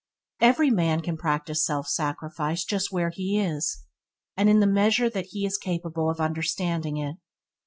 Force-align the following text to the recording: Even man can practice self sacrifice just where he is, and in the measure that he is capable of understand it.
Even 0.41 0.73
man 0.73 1.01
can 1.01 1.15
practice 1.15 1.63
self 1.63 1.87
sacrifice 1.87 2.63
just 2.65 2.91
where 2.91 3.11
he 3.11 3.39
is, 3.39 3.83
and 4.35 4.49
in 4.49 4.59
the 4.59 4.65
measure 4.65 5.11
that 5.11 5.27
he 5.27 5.45
is 5.45 5.59
capable 5.59 6.09
of 6.09 6.19
understand 6.19 6.87
it. 6.87 7.17